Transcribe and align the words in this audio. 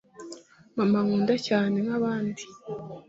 mama 0.77 0.97
nkunda 1.05 1.35
cyane 1.47 1.75
nkabandi, 1.85 2.43